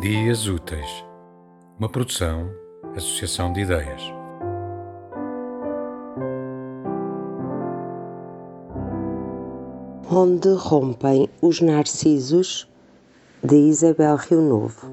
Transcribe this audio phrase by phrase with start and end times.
[0.00, 1.04] Dias Úteis,
[1.76, 2.48] uma produção,
[2.94, 4.00] associação de ideias.
[10.08, 12.70] Onde rompem os narcisos,
[13.42, 14.86] de Isabel Rio Novo.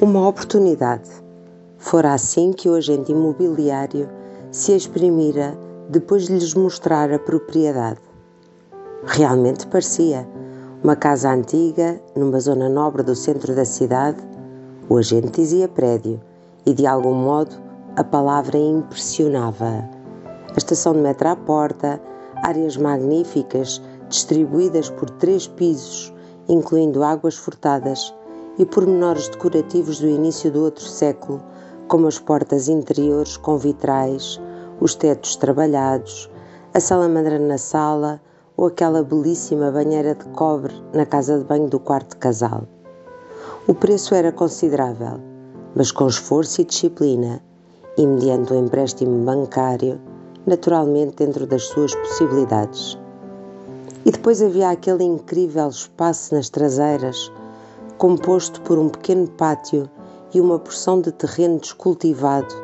[0.00, 1.08] Uma oportunidade.
[1.78, 4.08] Fora assim que o agente imobiliário
[4.50, 5.56] se exprimira
[5.88, 8.00] depois de lhes mostrar a propriedade.
[9.04, 10.28] Realmente parecia
[10.82, 14.16] uma casa antiga, numa zona nobre do centro da cidade,
[14.88, 16.18] o agente dizia prédio
[16.64, 17.54] e, de algum modo,
[17.96, 19.86] a palavra impressionava.
[20.26, 22.00] A estação de metro à porta,
[22.42, 26.14] áreas magníficas distribuídas por três pisos,
[26.48, 28.14] incluindo águas furtadas
[28.58, 31.42] e pormenores decorativos do início do outro século,
[31.88, 34.40] como as portas interiores com vitrais,
[34.80, 36.30] os tetos trabalhados,
[36.72, 38.18] a salamandra na sala,
[38.60, 42.64] ou aquela belíssima banheira de cobre na casa de banho do quarto casal.
[43.66, 45.18] O preço era considerável,
[45.74, 47.40] mas com esforço e disciplina,
[47.96, 49.98] e mediante o empréstimo bancário,
[50.46, 52.98] naturalmente dentro das suas possibilidades.
[54.04, 57.32] E depois havia aquele incrível espaço nas traseiras,
[57.96, 59.88] composto por um pequeno pátio
[60.34, 62.54] e uma porção de terreno descultivado,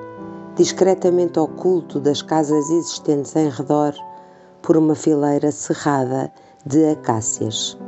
[0.56, 3.94] discretamente oculto das casas existentes em redor
[4.66, 6.28] por uma fileira cerrada
[6.66, 7.78] de acácias.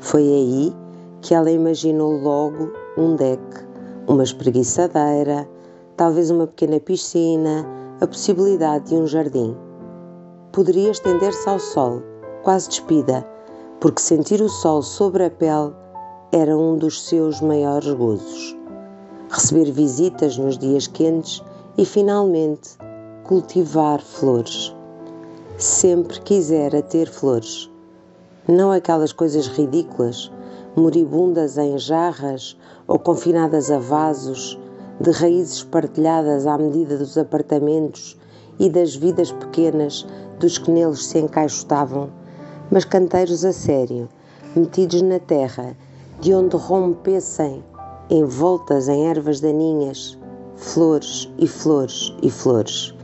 [0.00, 0.76] Foi aí
[1.22, 3.40] que ela imaginou logo um deck,
[4.08, 5.48] uma espreguiçadeira,
[5.96, 7.64] talvez uma pequena piscina,
[8.00, 9.56] a possibilidade de um jardim.
[10.50, 12.02] Poderia estender-se ao sol,
[12.42, 13.24] quase despida,
[13.78, 15.72] porque sentir o sol sobre a pele
[16.32, 18.56] era um dos seus maiores gozos.
[19.30, 21.40] Receber visitas nos dias quentes
[21.78, 22.76] e, finalmente,
[23.22, 24.74] cultivar flores
[25.62, 27.70] sempre quisera ter flores.
[28.48, 30.32] Não aquelas coisas ridículas,
[30.74, 32.56] moribundas em jarras
[32.88, 34.58] ou confinadas a vasos,
[34.98, 38.18] de raízes partilhadas à medida dos apartamentos
[38.58, 40.06] e das vidas pequenas
[40.38, 42.10] dos que neles se encaixotavam,
[42.70, 44.08] mas canteiros a sério,
[44.56, 45.76] metidos na terra,
[46.20, 47.62] de onde rompessem,
[48.08, 50.18] envoltas em ervas daninhas,
[50.56, 52.94] flores e flores e flores.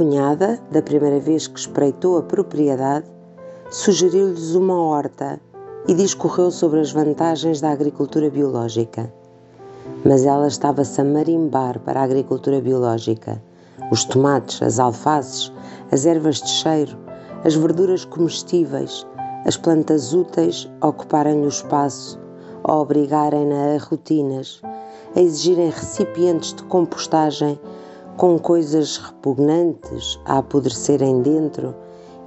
[0.00, 3.04] Cunhada, da primeira vez que espreitou a propriedade,
[3.70, 5.38] sugeriu-lhes uma horta
[5.86, 9.12] e discorreu sobre as vantagens da agricultura biológica.
[10.02, 13.42] Mas ela estava-se a marimbar para a agricultura biológica.
[13.92, 15.52] Os tomates, as alfaces,
[15.92, 16.96] as ervas de cheiro,
[17.44, 19.06] as verduras comestíveis,
[19.44, 22.18] as plantas úteis ocuparem-lhe o espaço,
[22.64, 24.62] a obrigarem-na a rotinas,
[25.14, 27.60] a exigirem recipientes de compostagem
[28.20, 31.74] com coisas repugnantes a apodrecerem dentro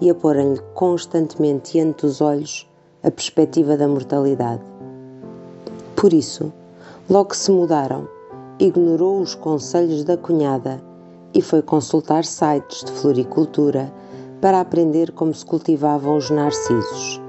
[0.01, 2.67] e a porem-lhe constantemente diante dos olhos
[3.03, 4.63] a perspectiva da mortalidade.
[5.95, 6.51] Por isso,
[7.07, 8.07] logo se mudaram,
[8.57, 10.81] ignorou os conselhos da cunhada
[11.31, 13.93] e foi consultar sites de floricultura
[14.41, 17.21] para aprender como se cultivavam os narcisos.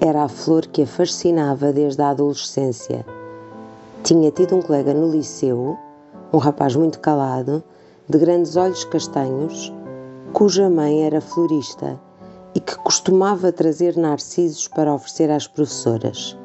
[0.00, 3.06] Era a flor que a fascinava desde a adolescência.
[4.02, 5.78] Tinha tido um colega no liceu
[6.34, 7.62] um rapaz muito calado,
[8.08, 9.72] de grandes olhos castanhos,
[10.32, 11.96] cuja mãe era florista
[12.56, 16.36] e que costumava trazer narcisos para oferecer às professoras.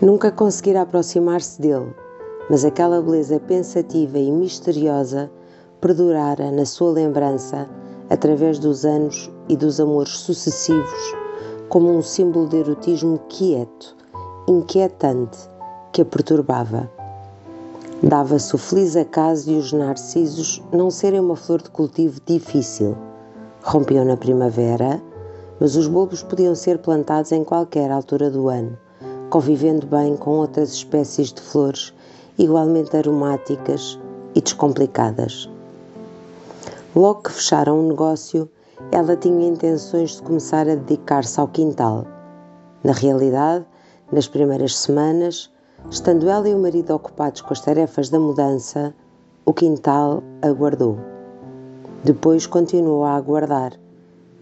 [0.00, 1.94] Nunca conseguira aproximar-se dele,
[2.48, 5.30] mas aquela beleza pensativa e misteriosa
[5.78, 7.68] perdurara na sua lembrança
[8.08, 11.14] através dos anos e dos amores sucessivos,
[11.68, 13.94] como um símbolo de erotismo quieto,
[14.48, 15.36] inquietante,
[15.92, 16.90] que a perturbava.
[18.06, 22.94] Dava-se o feliz acaso de os narcisos não serem uma flor de cultivo difícil.
[23.62, 25.00] Rompiam na primavera,
[25.58, 28.76] mas os bulbos podiam ser plantados em qualquer altura do ano,
[29.30, 31.94] convivendo bem com outras espécies de flores
[32.36, 33.98] igualmente aromáticas
[34.34, 35.48] e descomplicadas.
[36.94, 38.46] Logo que fecharam o negócio,
[38.92, 42.04] ela tinha intenções de começar a dedicar-se ao quintal.
[42.82, 43.64] Na realidade,
[44.12, 45.50] nas primeiras semanas,
[45.90, 48.94] Estando ela e o marido ocupados com as tarefas da mudança,
[49.44, 50.96] o quintal aguardou.
[52.02, 53.72] Depois continuou a aguardar,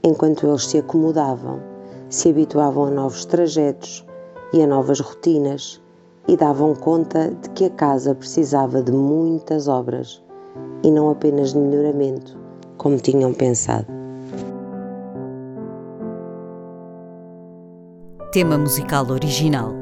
[0.03, 1.61] enquanto eles se acomodavam,
[2.09, 4.07] se habituavam a novos trajetos
[4.53, 5.83] e a novas rotinas
[6.29, 10.23] e davam conta de que a casa precisava de muitas obras
[10.85, 12.39] e não apenas de melhoramento,
[12.79, 13.87] como tinham pensado.
[18.33, 19.82] Tema musical original